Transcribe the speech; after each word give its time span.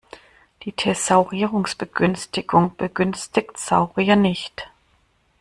Die 0.63 0.71
Thesaurierungsbegünstigung 0.71 2.75
begünstigt 2.75 3.59
Saurier 3.59 4.15
nicht. 4.15 4.67